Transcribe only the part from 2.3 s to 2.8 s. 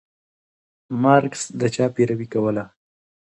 کوله؟